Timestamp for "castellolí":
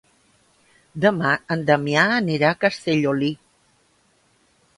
2.65-3.31